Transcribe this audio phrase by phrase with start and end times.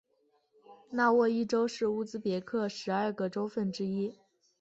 [0.89, 4.17] 纳沃伊州是乌兹别克十二个州份之一。